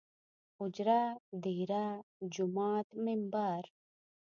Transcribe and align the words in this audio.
اوجره، 0.59 1.01
ديره 1.43 1.85
،جومات 2.33 2.87
،ممبر 3.05 3.63